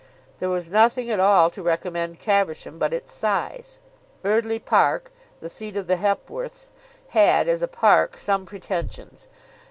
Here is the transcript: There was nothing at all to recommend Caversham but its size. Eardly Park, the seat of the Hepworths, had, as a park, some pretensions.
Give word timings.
There 0.39 0.49
was 0.49 0.67
nothing 0.71 1.11
at 1.11 1.19
all 1.19 1.51
to 1.51 1.61
recommend 1.61 2.19
Caversham 2.19 2.79
but 2.79 2.91
its 2.91 3.13
size. 3.13 3.77
Eardly 4.25 4.57
Park, 4.57 5.11
the 5.41 5.47
seat 5.47 5.77
of 5.77 5.85
the 5.85 5.97
Hepworths, 5.97 6.71
had, 7.09 7.47
as 7.47 7.61
a 7.61 7.67
park, 7.67 8.17
some 8.17 8.47
pretensions. 8.47 9.27